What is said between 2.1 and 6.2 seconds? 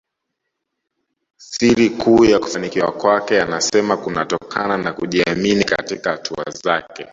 ya kufanikiwa kwake anasema kunatokana na kujiamini katika